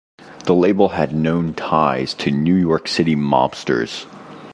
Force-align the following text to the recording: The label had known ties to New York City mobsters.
The 0.45 0.55
label 0.55 0.89
had 0.89 1.13
known 1.13 1.53
ties 1.53 2.15
to 2.15 2.31
New 2.31 2.55
York 2.55 2.87
City 2.87 3.15
mobsters. 3.15 4.07